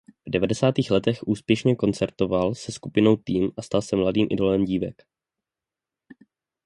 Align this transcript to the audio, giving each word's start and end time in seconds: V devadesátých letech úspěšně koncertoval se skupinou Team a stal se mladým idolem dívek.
V 0.27 0.29
devadesátých 0.31 0.91
letech 0.91 1.27
úspěšně 1.27 1.75
koncertoval 1.75 2.55
se 2.55 2.71
skupinou 2.71 3.15
Team 3.15 3.51
a 3.57 3.61
stal 3.61 3.81
se 3.81 3.95
mladým 3.95 4.27
idolem 4.31 4.65
dívek. 4.65 5.01